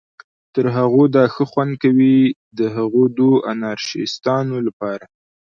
تر 0.53 0.65
هغو 0.77 1.03
دا 1.15 1.23
ښه 1.33 1.43
خوند 1.51 1.73
کوي، 1.83 2.17
د 2.57 2.59
هغه 2.75 3.01
دوو 3.17 3.35
انارشیستانو 3.51 4.55
لپاره. 4.67 5.05